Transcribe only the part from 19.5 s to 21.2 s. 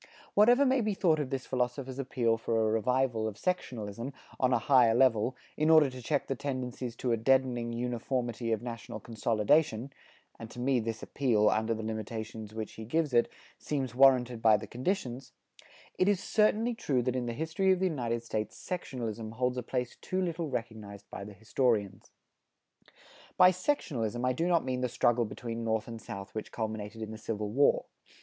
a place too little recognized